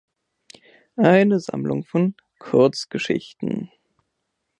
Eine 0.95 1.39
Sammlung 1.39 1.83
von 1.83 2.15
Kurzgeschichten. 2.39 3.69